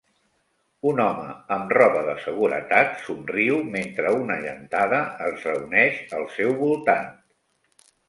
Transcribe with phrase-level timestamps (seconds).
[0.91, 7.17] Un home amb roba de seguretat somriu mentre una gentada es reuneix al seu voltant.